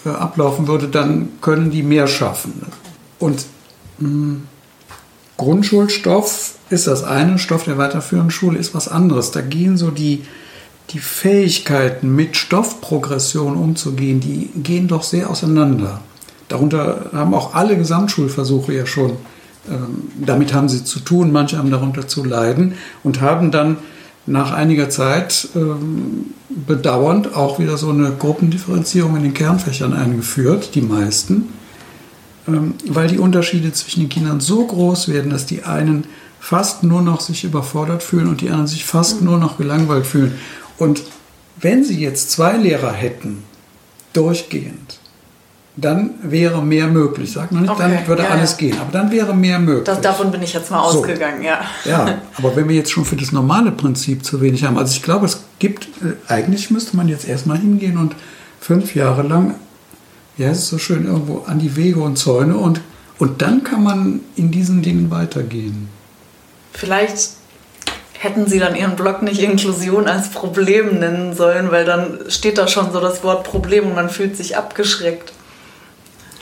[0.05, 2.62] äh, ablaufen würde, dann können die mehr schaffen.
[3.18, 3.44] Und
[3.98, 4.42] mh, hm,
[5.37, 9.31] Grundschulstoff ist das eine, Stoff der weiterführenden Schule ist was anderes.
[9.31, 10.24] Da gehen so die,
[10.90, 16.00] die Fähigkeiten, mit Stoffprogression umzugehen, die gehen doch sehr auseinander.
[16.48, 19.16] Darunter haben auch alle Gesamtschulversuche ja schon
[20.25, 23.77] damit haben sie zu tun, manche haben darunter zu leiden und haben dann
[24.27, 30.83] nach einiger Zeit ähm, bedauernd auch wieder so eine Gruppendifferenzierung in den Kernfächern eingeführt, die
[30.83, 31.48] meisten,
[32.46, 36.05] ähm, weil die Unterschiede zwischen den Kindern so groß werden, dass die einen
[36.38, 40.35] fast nur noch sich überfordert fühlen und die anderen sich fast nur noch gelangweilt fühlen.
[40.79, 41.03] Und
[41.61, 43.44] wenn sie jetzt zwei Lehrer hätten,
[44.12, 44.98] durchgehend,
[45.76, 47.32] dann wäre mehr möglich.
[47.32, 48.56] Sag noch nicht, okay, dann würde ja, alles ja.
[48.58, 49.85] gehen, aber dann wäre mehr möglich.
[49.85, 51.46] Das, davon bin ich jetzt mal ausgegangen, so.
[51.46, 51.61] ja.
[51.85, 55.02] Ja, aber wenn wir jetzt schon für das normale Prinzip zu wenig haben, also ich
[55.02, 58.14] glaube, es gibt, äh, eigentlich müsste man jetzt erstmal hingehen und
[58.61, 59.54] fünf Jahre lang,
[60.37, 62.80] ja, es ist so schön, irgendwo an die Wege und Zäune und,
[63.18, 65.88] und dann kann man in diesen Dingen weitergehen.
[66.72, 67.30] vielleicht
[68.18, 72.68] hätten Sie dann Ihren Blog nicht Inklusion als Problem nennen sollen, weil dann steht da
[72.68, 75.32] schon so das Wort Problem und man fühlt sich abgeschreckt.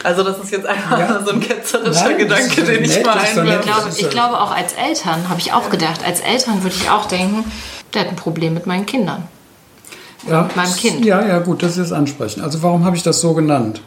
[0.02, 1.22] Also das ist jetzt einfach ja.
[1.24, 3.58] so ein ketzerischer Nein, Gedanke, den ich mal einwerfe.
[3.58, 6.88] Ich glaube, ich glaube auch als Eltern, habe ich auch gedacht, als Eltern würde ich
[6.88, 7.44] auch denken,
[7.92, 9.24] der hat ein Problem mit meinen Kindern.
[10.28, 11.04] Ja, mit meinem Kind.
[11.04, 12.42] Ja, ja, gut, das ist jetzt ansprechen.
[12.42, 13.82] Also warum habe ich das so genannt?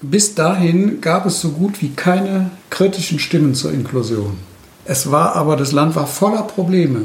[0.00, 4.38] Bis dahin gab es so gut wie keine kritischen Stimmen zur Inklusion.
[4.84, 7.04] Es war aber, das Land war voller Probleme,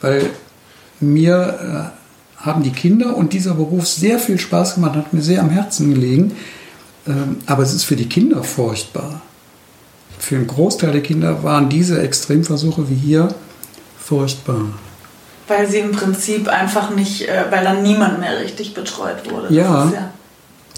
[0.00, 0.30] weil
[0.98, 1.92] mir
[2.38, 5.50] äh, haben die Kinder und dieser Beruf sehr viel Spaß gemacht, hat mir sehr am
[5.50, 6.32] Herzen gelegen.
[7.06, 9.22] Ähm, aber es ist für die Kinder furchtbar.
[10.18, 13.34] Für einen Großteil der Kinder waren diese Extremversuche wie hier
[13.98, 14.66] furchtbar.
[15.48, 19.52] Weil sie im Prinzip einfach nicht, äh, weil dann niemand mehr richtig betreut wurde.
[19.54, 19.84] Ja.
[19.84, 20.10] Das, ja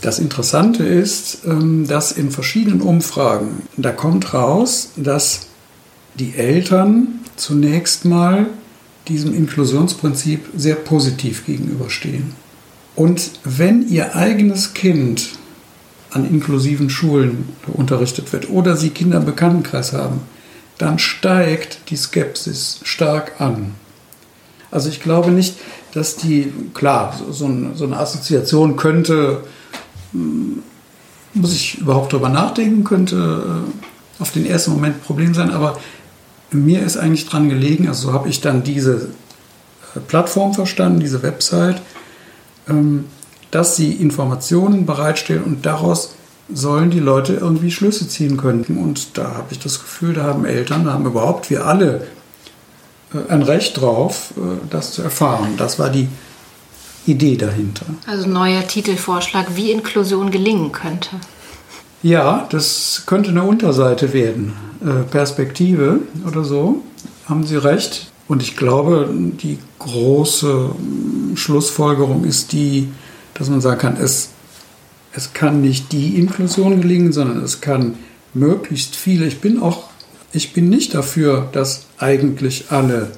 [0.03, 5.47] das Interessante ist, ähm, dass in verschiedenen Umfragen, da kommt raus, dass
[6.15, 8.47] die Eltern zunächst mal
[9.09, 12.35] diesem Inklusionsprinzip sehr positiv gegenüberstehen.
[12.95, 15.31] Und wenn ihr eigenes Kind
[16.13, 20.21] an inklusiven Schulen unterrichtet wird oder sie Kinder im Bekanntenkreis haben,
[20.79, 23.75] dann steigt die Skepsis stark an.
[24.71, 25.57] Also ich glaube nicht,
[25.93, 29.45] dass die, klar, so, eine Assoziation könnte,
[30.13, 30.63] hm,
[31.35, 35.79] muss ich überhaupt darüber nachdenken, könnte äh, auf den ersten Moment ein Problem sein, aber
[36.51, 39.09] mir ist eigentlich dran gelegen, also so habe ich dann diese
[39.95, 41.81] äh, Plattform verstanden, diese Website,
[42.69, 43.05] ähm,
[43.53, 46.17] dass sie Informationen bereitstellen und daraus
[46.53, 48.65] sollen die Leute irgendwie Schlüsse ziehen können.
[48.83, 52.07] Und da habe ich das Gefühl, da haben Eltern, da haben überhaupt wir alle
[53.15, 55.55] äh, ein Recht drauf, äh, das zu erfahren.
[55.57, 56.09] Das war die
[57.07, 57.87] Idee dahinter.
[58.07, 61.11] Also neuer Titelvorschlag, wie Inklusion gelingen könnte.
[62.03, 64.55] Ja, das könnte eine Unterseite werden.
[64.85, 66.83] Äh, Perspektive oder so,
[67.29, 68.11] haben Sie recht.
[68.29, 70.71] Und ich glaube, die große
[71.35, 72.89] Schlussfolgerung ist die,
[73.35, 74.31] dass man sagen kann, es,
[75.15, 77.95] es kann nicht die Inklusion gelingen, sondern es kann
[78.35, 79.27] möglichst viele.
[79.27, 79.85] Ich bin auch,
[80.33, 83.13] ich bin nicht dafür, dass eigentlich alle,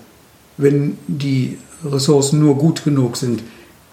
[0.57, 3.43] wenn die Ressourcen nur gut genug sind,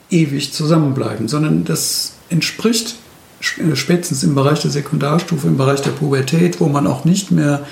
[0.09, 2.95] ewig zusammenbleiben, sondern das entspricht
[3.39, 7.65] spätestens im Bereich der Sekundarstufe, im Bereich der Pubertät, wo man auch nicht mehr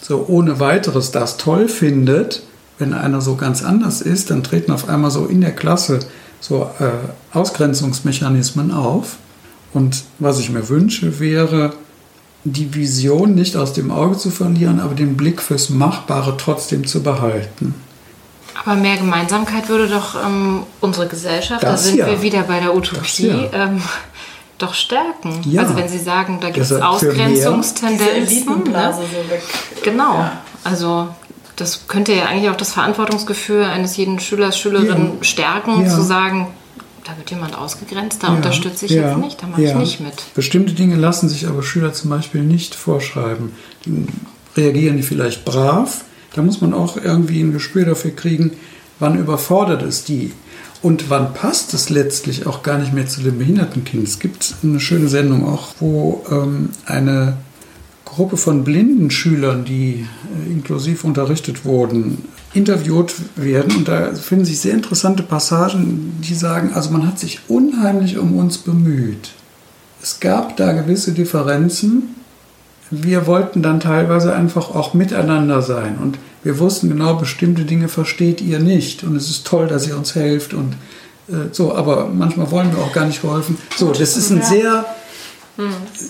[0.00, 2.42] so ohne weiteres das toll findet,
[2.78, 6.00] wenn einer so ganz anders ist, dann treten auf einmal so in der Klasse
[6.42, 9.16] so äh, Ausgrenzungsmechanismen auf.
[9.72, 11.72] Und was ich mir wünsche, wäre,
[12.44, 17.02] die Vision nicht aus dem Auge zu verlieren, aber den Blick fürs Machbare trotzdem zu
[17.02, 17.74] behalten.
[18.64, 22.06] Aber mehr Gemeinsamkeit würde doch ähm, unsere Gesellschaft, das da sind ja.
[22.06, 23.48] wir wieder bei der Utopie, ja.
[23.52, 23.80] ähm,
[24.58, 25.40] doch stärken.
[25.44, 25.62] Ja.
[25.62, 28.46] Also wenn Sie sagen, da gibt es Ausgrenzungstendenzen.
[28.70, 28.94] Ne?
[28.94, 29.02] So
[29.82, 30.18] genau.
[30.18, 30.42] Ja.
[30.64, 31.08] Also
[31.56, 35.24] das könnte ja eigentlich auch das Verantwortungsgefühl eines jeden Schülers, Schülerin ja.
[35.24, 36.48] stärken, zu sagen,
[37.04, 40.14] da wird jemand ausgegrenzt, da unterstütze ich jetzt nicht, da mache ich nicht mit.
[40.34, 43.52] Bestimmte Dinge lassen sich aber Schüler zum Beispiel nicht vorschreiben.
[43.84, 44.06] Die
[44.56, 46.04] reagieren die vielleicht brav.
[46.34, 48.52] Da muss man auch irgendwie ein Gespür dafür kriegen,
[48.98, 50.32] wann überfordert es die
[50.80, 54.06] und wann passt es letztlich auch gar nicht mehr zu dem Behindertenkind?
[54.06, 57.36] Es gibt eine schöne Sendung auch, wo ähm, eine
[58.14, 60.06] Gruppe von blinden Schülern, die
[60.46, 63.76] äh, inklusiv unterrichtet wurden, interviewt werden.
[63.76, 68.36] Und da finden sich sehr interessante Passagen, die sagen, also man hat sich unheimlich um
[68.36, 69.30] uns bemüht.
[70.02, 72.14] Es gab da gewisse Differenzen.
[72.90, 75.96] Wir wollten dann teilweise einfach auch miteinander sein.
[76.02, 79.96] Und wir wussten genau, bestimmte Dinge versteht ihr nicht und es ist toll, dass ihr
[79.96, 80.74] uns helft und
[81.28, 83.56] äh, so, aber manchmal wollen wir auch gar nicht geholfen.
[83.76, 84.84] So, das ist ein sehr,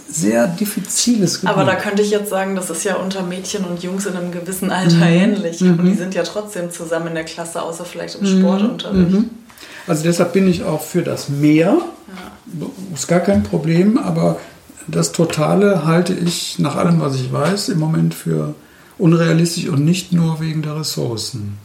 [0.09, 1.51] sehr diffiziles Gefühl.
[1.51, 4.33] Aber da könnte ich jetzt sagen, das ist ja unter Mädchen und Jungs in einem
[4.33, 5.03] gewissen Alter mhm.
[5.03, 5.61] ähnlich.
[5.61, 5.79] Mhm.
[5.79, 8.41] Und die sind ja trotzdem zusammen in der Klasse, außer vielleicht im mhm.
[8.41, 9.11] Sportunterricht.
[9.11, 9.31] Mhm.
[9.87, 11.77] Also deshalb bin ich auch für das Mehr.
[11.79, 12.67] Ja.
[12.95, 14.38] Ist gar kein Problem, aber
[14.87, 18.55] das Totale halte ich nach allem, was ich weiß, im Moment für
[18.99, 21.59] unrealistisch und nicht nur wegen der Ressourcen.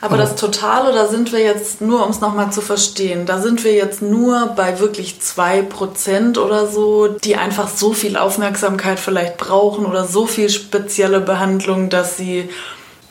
[0.00, 3.64] Aber, das Totale, da sind wir jetzt, nur um es nochmal zu verstehen, da sind
[3.64, 9.86] wir jetzt nur bei wirklich 2% oder so, die einfach so viel Aufmerksamkeit vielleicht brauchen
[9.86, 12.48] oder so viel spezielle Behandlung, dass sie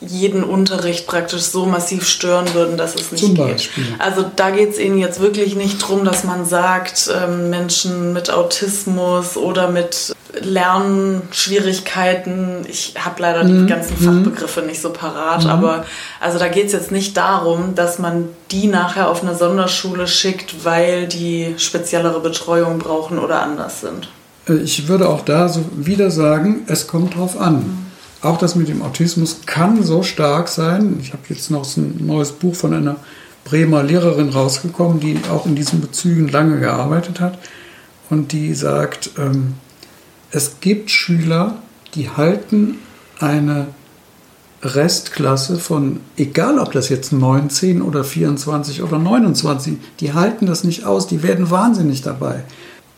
[0.00, 3.48] jeden Unterricht praktisch so massiv stören würden, dass es nicht Zum geht.
[3.48, 3.84] Beispiel.
[3.98, 8.30] Also da geht es Ihnen jetzt wirklich nicht darum, dass man sagt, ähm, Menschen mit
[8.30, 13.66] Autismus oder mit Lernschwierigkeiten, ich habe leider mhm.
[13.66, 15.50] die ganzen Fachbegriffe nicht so parat, mhm.
[15.50, 15.84] aber
[16.20, 20.64] also da geht es jetzt nicht darum, dass man die nachher auf eine Sonderschule schickt,
[20.64, 24.08] weil die speziellere Betreuung brauchen oder anders sind.
[24.48, 27.87] Äh, ich würde auch da so wieder sagen, es kommt drauf an.
[28.20, 30.98] Auch das mit dem Autismus kann so stark sein.
[31.00, 32.96] Ich habe jetzt noch ein neues Buch von einer
[33.44, 37.38] Bremer Lehrerin rausgekommen, die auch in diesen Bezügen lange gearbeitet hat
[38.10, 39.54] und die sagt, ähm,
[40.30, 41.56] es gibt Schüler,
[41.94, 42.76] die halten
[43.20, 43.68] eine
[44.62, 50.84] Restklasse von, egal ob das jetzt 19 oder 24 oder 29, die halten das nicht
[50.84, 52.44] aus, die werden wahnsinnig dabei.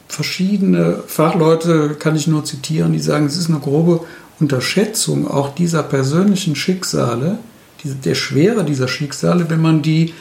[0.09, 4.00] Verschiedene Fachleute kann ich nur zitieren, die sagen, es ist eine grobe
[4.40, 7.38] Unterschätzung auch dieser persönlichen Schicksale,
[7.85, 10.14] der Schwere dieser Schicksale, wenn man die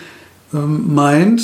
[0.53, 1.41] ähm, meint,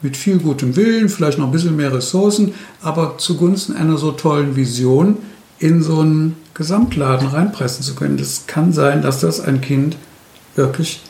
[0.00, 4.56] mit viel gutem Willen, vielleicht noch ein bisschen mehr Ressourcen, aber zugunsten einer so tollen
[4.56, 5.18] Vision
[5.58, 8.16] in so einen Gesamtladen reinpressen zu können.
[8.16, 9.96] Das kann sein, dass das ein Kind
[10.56, 11.00] wirklich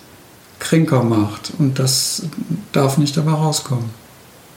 [0.58, 2.22] kränker macht und das
[2.72, 3.90] darf nicht dabei rauskommen.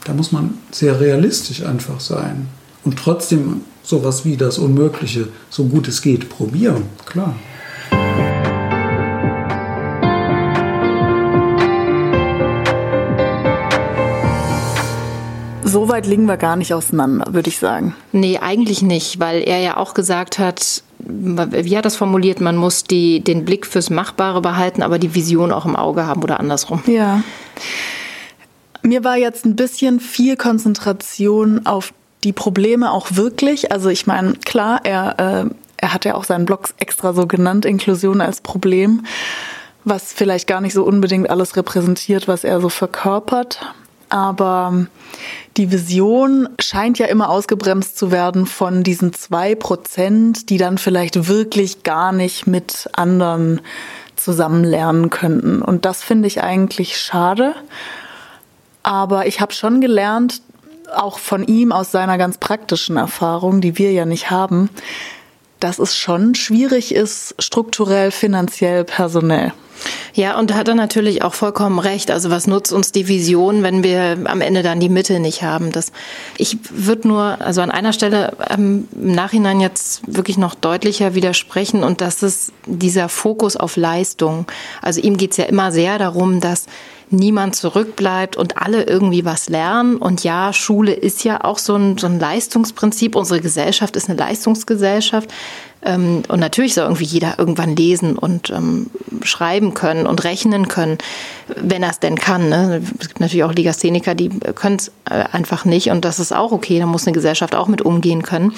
[0.03, 2.47] Da muss man sehr realistisch einfach sein
[2.83, 7.35] und trotzdem sowas wie das Unmögliche, so gut es geht, probieren, klar.
[15.75, 17.93] so weit liegen wir gar nicht auseinander, würde ich sagen.
[18.13, 22.85] Nee, eigentlich nicht, weil er ja auch gesagt hat, wie hat das formuliert, man muss
[22.85, 26.81] die, den Blick fürs Machbare behalten, aber die Vision auch im Auge haben oder andersrum.
[26.87, 27.23] Ja.
[28.83, 31.93] Mir war jetzt ein bisschen viel Konzentration auf
[32.25, 33.71] die Probleme auch wirklich.
[33.71, 37.65] Also ich meine, klar, er, äh, er hat ja auch seinen Blog extra so genannt,
[37.65, 39.05] Inklusion als Problem,
[39.83, 43.61] was vielleicht gar nicht so unbedingt alles repräsentiert, was er so verkörpert.
[44.09, 44.87] Aber
[45.57, 51.27] die Vision scheint ja immer ausgebremst zu werden von diesen zwei Prozent, die dann vielleicht
[51.27, 53.61] wirklich gar nicht mit anderen
[54.15, 55.61] zusammen lernen könnten.
[55.61, 57.53] Und das finde ich eigentlich schade.
[58.81, 60.41] Aber ich habe schon gelernt,
[60.93, 64.69] auch von ihm aus seiner ganz praktischen Erfahrung, die wir ja nicht haben,
[65.59, 69.53] dass es schon schwierig ist, strukturell, finanziell, personell.
[70.13, 72.09] Ja, und da hat er natürlich auch vollkommen recht.
[72.09, 75.71] Also was nutzt uns die Vision, wenn wir am Ende dann die Mittel nicht haben?
[75.71, 75.91] Das,
[76.37, 81.83] ich würde nur, also an einer Stelle ähm, im Nachhinein jetzt wirklich noch deutlicher widersprechen
[81.83, 84.45] und das ist dieser Fokus auf Leistung.
[84.81, 86.65] Also ihm geht's ja immer sehr darum, dass
[87.09, 89.97] niemand zurückbleibt und alle irgendwie was lernen.
[89.97, 93.15] Und ja, Schule ist ja auch so ein, so ein Leistungsprinzip.
[93.15, 95.31] Unsere Gesellschaft ist eine Leistungsgesellschaft.
[95.85, 98.87] Ähm, und natürlich soll irgendwie jeder irgendwann lesen und ähm,
[99.21, 100.97] schreiben können und rechnen können,
[101.55, 102.49] wenn er es denn kann.
[102.49, 102.81] Ne?
[102.99, 106.51] Es gibt natürlich auch Legastheniker, die können es äh, einfach nicht und das ist auch
[106.51, 108.53] okay, da muss eine Gesellschaft auch mit umgehen können.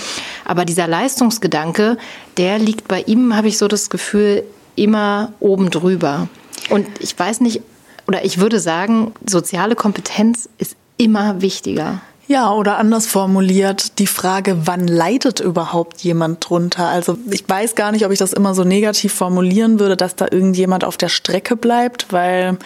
[0.46, 1.98] Aber dieser Leistungsgedanke,
[2.38, 4.44] der liegt bei ihm, habe ich so das Gefühl,
[4.76, 6.30] immer oben drüber.
[6.70, 7.62] Und ich weiß nicht,
[8.08, 12.02] oder ich würde sagen, soziale Kompetenz ist immer wichtiger.
[12.30, 16.90] Ja, oder anders formuliert, die Frage, wann leidet überhaupt jemand drunter?
[16.90, 20.26] Also ich weiß gar nicht, ob ich das immer so negativ formulieren würde, dass da
[20.30, 22.58] irgendjemand auf der Strecke bleibt, weil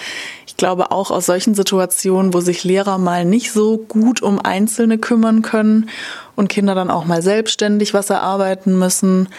[0.47, 4.97] ich glaube auch aus solchen Situationen, wo sich Lehrer mal nicht so gut um Einzelne
[4.97, 5.89] kümmern können
[6.35, 9.29] und Kinder dann auch mal selbstständig was erarbeiten müssen,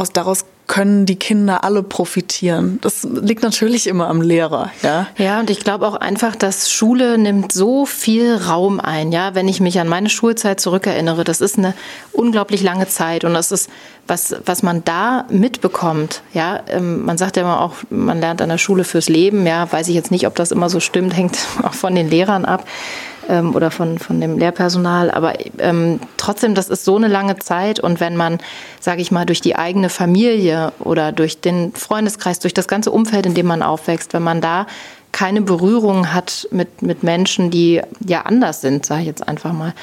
[0.00, 2.78] aus daraus können die Kinder alle profitieren.
[2.80, 5.08] Das liegt natürlich immer am Lehrer, ja.
[5.18, 9.34] Ja, und ich glaube auch einfach, dass Schule nimmt so viel Raum ein, ja.
[9.34, 11.74] Wenn ich mich an meine Schulzeit zurückerinnere, das ist eine
[12.12, 13.68] unglaublich lange Zeit und das ist
[14.06, 16.60] was, was man da mitbekommt, ja.
[16.68, 19.70] Ähm, man sagt ja immer auch, man lernt an der Schule fürs Leben, ja.
[19.72, 22.64] Weiß ich jetzt nicht, ob das immer so stimmt, hängt auch von den Lehrern ab
[23.30, 25.10] ähm, oder von, von dem Lehrpersonal.
[25.10, 27.80] Aber ähm, trotzdem, das ist so eine lange Zeit.
[27.80, 28.38] Und wenn man,
[28.80, 33.26] sage ich mal, durch die eigene Familie oder durch den Freundeskreis, durch das ganze Umfeld,
[33.26, 34.66] in dem man aufwächst, wenn man da
[35.12, 39.74] keine Berührung hat mit, mit Menschen, die ja anders sind, sage ich jetzt einfach mal,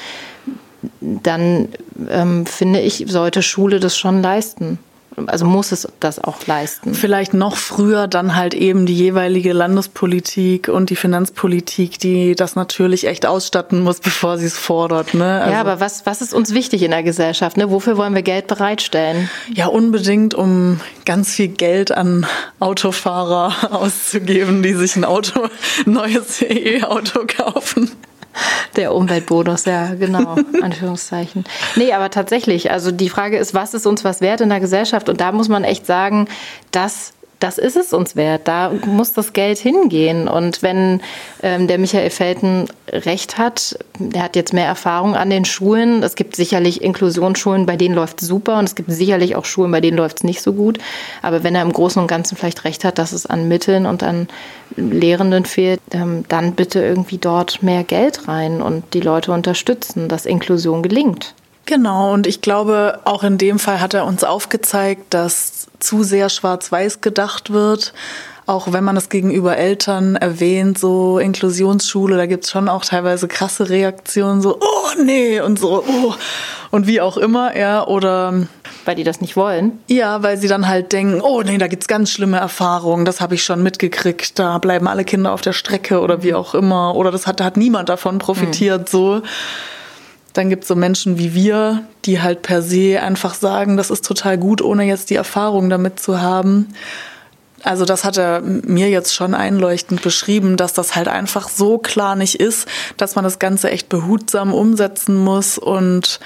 [1.00, 1.68] dann
[2.08, 4.78] ähm, finde ich, sollte Schule das schon leisten
[5.26, 6.94] also muss es das auch leisten.
[6.94, 13.06] Vielleicht noch früher dann halt eben die jeweilige Landespolitik und die Finanzpolitik, die das natürlich
[13.06, 15.14] echt ausstatten muss, bevor sie es fordert.
[15.14, 15.40] Ne?
[15.40, 17.56] Also ja, aber was, was ist uns wichtig in der Gesellschaft?
[17.56, 17.70] Ne?
[17.70, 19.30] Wofür wollen wir Geld bereitstellen?
[19.52, 22.26] Ja, unbedingt, um ganz viel Geld an
[22.60, 25.48] Autofahrer auszugeben, die sich ein Auto,
[25.86, 27.90] ein neues E-Auto kaufen.
[28.76, 31.44] Der Umweltbonus, ja, genau, Anführungszeichen.
[31.76, 35.08] Nee, aber tatsächlich, also die Frage ist, was ist uns was wert in der Gesellschaft?
[35.08, 36.28] Und da muss man echt sagen,
[36.70, 38.42] dass das ist es uns wert.
[38.48, 40.28] Da muss das Geld hingehen.
[40.28, 41.00] Und wenn
[41.42, 46.02] ähm, der Michael Felten recht hat, der hat jetzt mehr Erfahrung an den Schulen.
[46.02, 48.58] Es gibt sicherlich Inklusionsschulen, bei denen läuft super.
[48.58, 50.78] Und es gibt sicherlich auch Schulen, bei denen läuft es nicht so gut.
[51.22, 54.02] Aber wenn er im Großen und Ganzen vielleicht recht hat, dass es an Mitteln und
[54.02, 54.28] an
[54.76, 60.26] Lehrenden fehlt, ähm, dann bitte irgendwie dort mehr Geld rein und die Leute unterstützen, dass
[60.26, 61.34] Inklusion gelingt.
[61.68, 66.30] Genau, und ich glaube, auch in dem Fall hat er uns aufgezeigt, dass zu sehr
[66.30, 67.92] schwarz-weiß gedacht wird.
[68.46, 73.68] Auch wenn man es gegenüber Eltern erwähnt, so Inklusionsschule, da gibt's schon auch teilweise krasse
[73.68, 76.14] Reaktionen, so, oh nee, und so, oh,
[76.70, 78.46] und wie auch immer, ja, oder.
[78.86, 79.78] Weil die das nicht wollen?
[79.88, 83.34] Ja, weil sie dann halt denken, oh nee, da gibt's ganz schlimme Erfahrungen, das habe
[83.34, 87.10] ich schon mitgekriegt, da bleiben alle Kinder auf der Strecke oder wie auch immer, oder
[87.10, 88.86] das hat, da hat niemand davon profitiert, mhm.
[88.86, 89.22] so.
[90.38, 94.04] Dann gibt es so Menschen wie wir, die halt per se einfach sagen, das ist
[94.04, 96.68] total gut, ohne jetzt die Erfahrung damit zu haben.
[97.64, 102.14] Also das hat er mir jetzt schon einleuchtend beschrieben, dass das halt einfach so klar
[102.14, 106.20] nicht ist, dass man das Ganze echt behutsam umsetzen muss und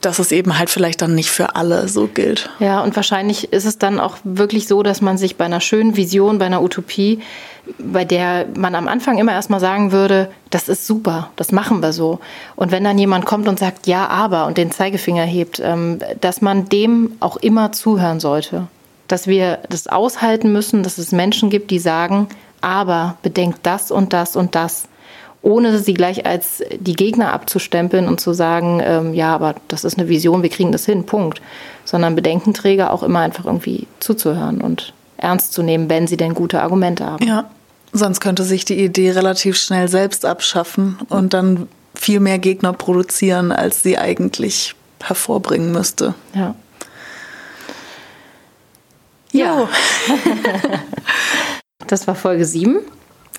[0.00, 2.50] dass es eben halt vielleicht dann nicht für alle so gilt.
[2.60, 5.96] Ja, und wahrscheinlich ist es dann auch wirklich so, dass man sich bei einer schönen
[5.96, 7.20] Vision, bei einer Utopie,
[7.78, 11.92] bei der man am Anfang immer erstmal sagen würde, das ist super, das machen wir
[11.92, 12.20] so.
[12.54, 16.40] Und wenn dann jemand kommt und sagt, ja, aber und den Zeigefinger hebt, ähm, dass
[16.40, 18.68] man dem auch immer zuhören sollte.
[19.08, 22.28] Dass wir das aushalten müssen, dass es Menschen gibt, die sagen,
[22.60, 24.88] aber bedenkt das und das und das
[25.42, 29.98] ohne sie gleich als die Gegner abzustempeln und zu sagen, ähm, ja, aber das ist
[29.98, 31.40] eine Vision, wir kriegen das hin, Punkt.
[31.84, 36.60] Sondern Bedenkenträger auch immer einfach irgendwie zuzuhören und ernst zu nehmen, wenn sie denn gute
[36.60, 37.26] Argumente haben.
[37.26, 37.50] Ja,
[37.92, 43.52] sonst könnte sich die Idee relativ schnell selbst abschaffen und dann viel mehr Gegner produzieren,
[43.52, 46.14] als sie eigentlich hervorbringen müsste.
[46.34, 46.54] Ja.
[49.32, 49.68] Ja.
[51.86, 52.80] das war Folge 7.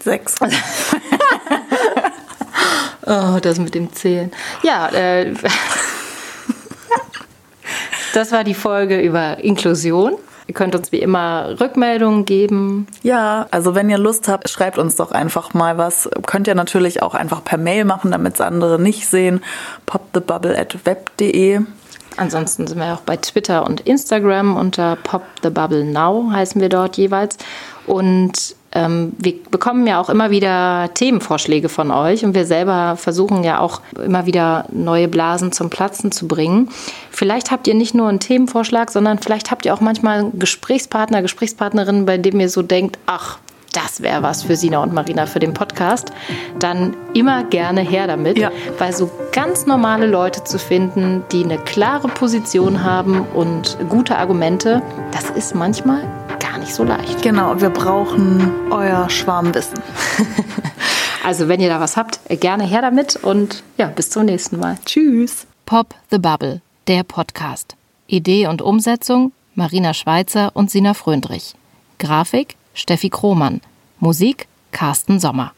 [0.01, 0.35] Sechs.
[3.09, 4.31] oh, das mit dem Zählen.
[4.63, 5.33] Ja, äh,
[8.13, 10.15] das war die Folge über Inklusion.
[10.47, 12.87] Ihr könnt uns wie immer Rückmeldungen geben.
[13.03, 16.09] Ja, also wenn ihr Lust habt, schreibt uns doch einfach mal was.
[16.25, 19.43] Könnt ihr natürlich auch einfach per Mail machen, damit es andere nicht sehen.
[19.85, 21.61] popthebubble at web.de.
[22.17, 27.37] Ansonsten sind wir auch bei Twitter und Instagram unter popthebubblenow heißen wir dort jeweils.
[27.85, 33.43] Und ähm, wir bekommen ja auch immer wieder Themenvorschläge von euch und wir selber versuchen
[33.43, 36.69] ja auch immer wieder neue Blasen zum Platzen zu bringen.
[37.11, 41.21] Vielleicht habt ihr nicht nur einen Themenvorschlag, sondern vielleicht habt ihr auch manchmal einen Gesprächspartner,
[41.21, 43.39] Gesprächspartnerin, bei dem ihr so denkt, ach,
[43.73, 46.11] das wäre was für Sina und Marina für den Podcast,
[46.59, 48.51] dann immer gerne her damit, ja.
[48.77, 54.81] weil so ganz normale Leute zu finden, die eine klare Position haben und gute Argumente,
[55.11, 56.01] das ist manchmal
[56.39, 57.21] gar nicht so leicht.
[57.21, 59.79] Genau, wir brauchen euer Schwarmwissen.
[61.23, 64.77] also wenn ihr da was habt, gerne her damit und ja, bis zum nächsten Mal.
[64.85, 65.45] Tschüss.
[65.65, 67.75] Pop the Bubble, der Podcast.
[68.07, 71.53] Idee und Umsetzung Marina Schweizer und Sina Fröndrich.
[71.97, 73.61] Grafik Steffi Krohmann.
[73.99, 75.53] Musik Carsten Sommer.